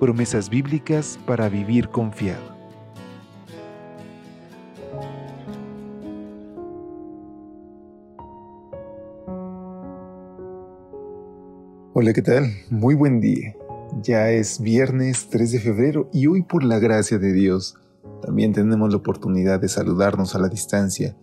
[0.00, 2.42] Promesas bíblicas para vivir confiado.
[11.92, 12.50] Hola, ¿qué tal?
[12.70, 13.54] Muy buen día.
[14.02, 17.76] Ya es viernes 3 de febrero y hoy por la gracia de Dios
[18.20, 21.16] también tenemos la oportunidad de saludarnos a la distancia.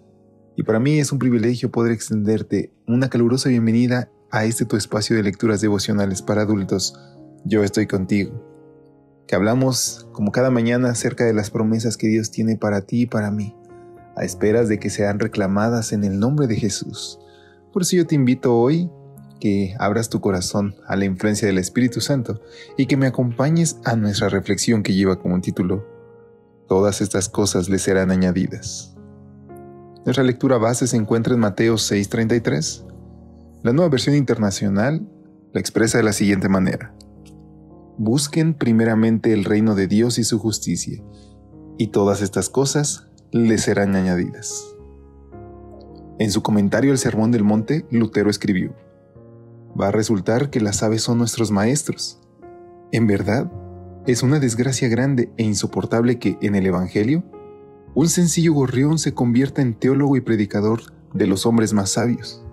[0.55, 5.17] Y para mí es un privilegio poder extenderte una calurosa bienvenida a este tu espacio
[5.17, 6.97] de lecturas devocionales para adultos.
[7.43, 8.50] Yo estoy contigo.
[9.31, 13.05] Que hablamos como cada mañana acerca de las promesas que Dios tiene para ti y
[13.05, 13.55] para mí,
[14.17, 17.17] a esperas de que sean reclamadas en el nombre de Jesús.
[17.71, 18.91] Por eso yo te invito hoy
[19.39, 22.41] que abras tu corazón a la influencia del Espíritu Santo
[22.75, 25.87] y que me acompañes a nuestra reflexión que lleva como título
[26.67, 28.97] Todas estas cosas le serán añadidas.
[30.03, 32.85] Nuestra lectura base se encuentra en Mateo 6:33.
[33.63, 35.07] La nueva versión internacional
[35.53, 36.93] la expresa de la siguiente manera.
[37.97, 41.03] Busquen primeramente el reino de Dios y su justicia,
[41.77, 44.75] y todas estas cosas les serán añadidas.
[46.19, 48.75] En su comentario al Sermón del Monte, Lutero escribió,
[49.79, 52.19] va a resultar que las aves son nuestros maestros.
[52.91, 53.51] En verdad,
[54.07, 57.23] es una desgracia grande e insoportable que en el Evangelio,
[57.93, 60.81] un sencillo gorrión se convierta en teólogo y predicador
[61.13, 62.43] de los hombres más sabios.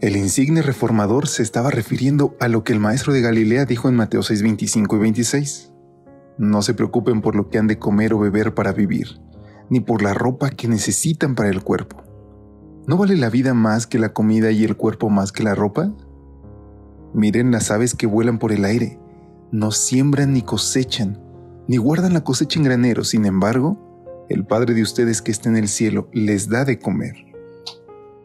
[0.00, 3.96] El insigne reformador se estaba refiriendo a lo que el maestro de Galilea dijo en
[3.96, 5.72] Mateo 6, 25 y 26.
[6.38, 9.20] No se preocupen por lo que han de comer o beber para vivir,
[9.68, 12.02] ni por la ropa que necesitan para el cuerpo.
[12.86, 15.92] ¿No vale la vida más que la comida y el cuerpo más que la ropa?
[17.12, 18.98] Miren las aves que vuelan por el aire,
[19.52, 21.22] no siembran ni cosechan,
[21.68, 25.58] ni guardan la cosecha en graneros, sin embargo, el Padre de ustedes que está en
[25.58, 27.29] el cielo les da de comer.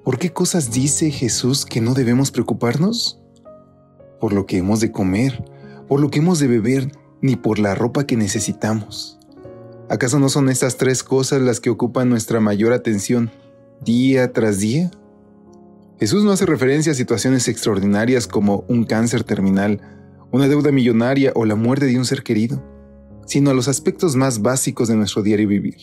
[0.06, 3.20] ¿Por qué cosas dice Jesús que no debemos preocuparnos?
[4.22, 5.44] Por lo que hemos de comer,
[5.88, 6.92] por lo que hemos de beber,
[7.24, 9.18] ni por la ropa que necesitamos.
[9.90, 13.32] ¿Acaso no son estas tres cosas las que ocupan nuestra mayor atención
[13.82, 14.92] día tras día?
[16.00, 19.82] Jesús no hace referencia a situaciones extraordinarias como un cáncer terminal,
[20.32, 22.64] una deuda millonaria o la muerte de un ser querido,
[23.26, 25.78] sino a los aspectos más básicos de nuestro diario vivir.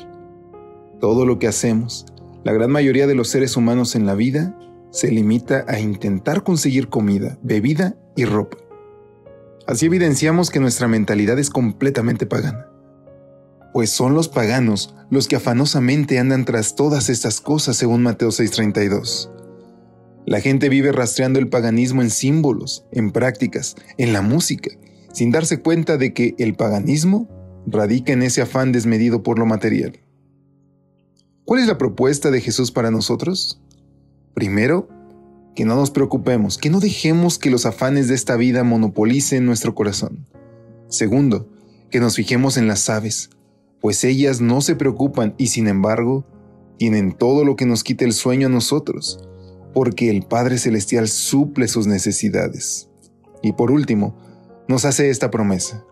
[1.01, 2.07] Todo lo que hacemos,
[2.45, 4.59] la gran mayoría de los seres humanos en la vida,
[4.91, 8.59] se limita a intentar conseguir comida, bebida y ropa.
[9.67, 12.73] Así evidenciamos que nuestra mentalidad es completamente pagana
[13.73, 19.31] pues son los paganos los que afanosamente andan tras todas estas cosas según Mateo 6:32.
[20.27, 24.71] La gente vive rastreando el paganismo en símbolos, en prácticas, en la música,
[25.13, 27.29] sin darse cuenta de que el paganismo
[27.67, 29.99] radica en ese afán desmedido por lo material.
[31.45, 33.61] ¿Cuál es la propuesta de Jesús para nosotros?
[34.33, 34.89] Primero,
[35.57, 39.75] que no nos preocupemos, que no dejemos que los afanes de esta vida monopolicen nuestro
[39.75, 40.29] corazón.
[40.89, 41.49] Segundo,
[41.91, 43.31] que nos fijemos en las aves,
[43.81, 46.25] pues ellas no se preocupan y sin embargo
[46.79, 49.19] tienen todo lo que nos quita el sueño a nosotros,
[49.75, 52.89] porque el Padre Celestial suple sus necesidades.
[53.43, 54.17] Y por último,
[54.69, 55.85] nos hace esta promesa.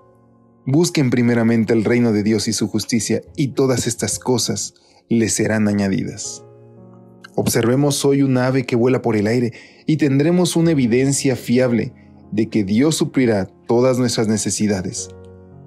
[0.65, 4.75] Busquen primeramente el reino de Dios y su justicia, y todas estas cosas
[5.19, 6.44] les serán añadidas.
[7.34, 9.53] Observemos hoy un ave que vuela por el aire
[9.84, 11.93] y tendremos una evidencia fiable
[12.31, 15.09] de que Dios suplirá todas nuestras necesidades,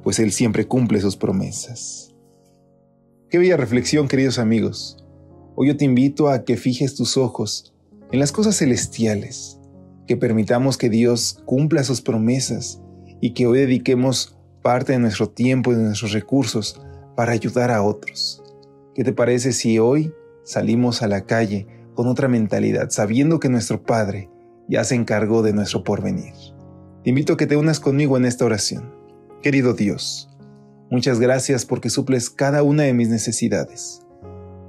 [0.02, 2.16] pues Él siempre cumple sus promesas.
[3.30, 5.04] Qué bella reflexión, queridos amigos.
[5.56, 7.74] Hoy yo te invito a que fijes tus ojos
[8.14, 9.60] en las cosas celestiales,
[10.08, 12.82] que permitamos que Dios cumpla sus promesas
[13.20, 16.80] y que hoy dediquemos parte de nuestro tiempo y de nuestros recursos
[17.16, 18.43] para ayudar a otros.
[18.96, 20.14] ¿Qué te parece si hoy
[20.44, 24.30] salimos a la calle con otra mentalidad, sabiendo que nuestro Padre
[24.68, 26.34] ya se encargó de nuestro porvenir?
[27.04, 28.94] Te invito a que te unas conmigo en esta oración.
[29.42, 30.34] Querido Dios,
[30.94, 34.02] Muchas gracias porque suples cada una de mis necesidades.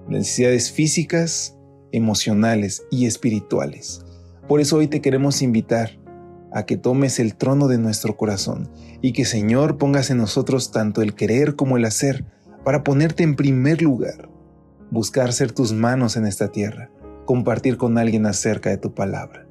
[0.09, 1.55] Necesidades físicas,
[1.93, 4.07] emocionales y espirituales.
[4.49, 5.99] Por eso hoy te queremos invitar
[6.51, 8.71] a que tomes el trono de nuestro corazón
[9.03, 12.25] y que Señor pongas en nosotros tanto el querer como el hacer
[12.65, 14.29] para ponerte en primer lugar,
[14.91, 16.91] buscar ser tus manos en esta tierra,
[17.27, 19.47] compartir con alguien acerca de tu palabra.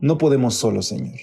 [0.00, 1.18] No podemos solo, Señor.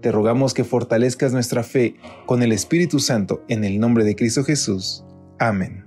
[0.00, 1.94] Te rogamos que fortalezcas nuestra fe
[2.26, 5.04] con el Espíritu Santo en el nombre de Cristo Jesús.
[5.38, 5.86] Amén.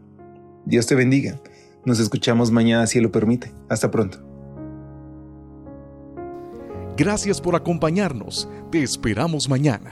[0.65, 1.39] Dios te bendiga.
[1.85, 3.51] Nos escuchamos mañana si lo permite.
[3.69, 4.19] Hasta pronto.
[6.97, 8.49] Gracias por acompañarnos.
[8.71, 9.91] Te esperamos mañana.